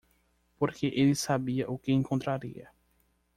porque 0.57 0.87
ele 0.95 1.13
sabia 1.13 1.69
o 1.69 1.77
que 1.77 1.91
encontraria. 1.91 2.71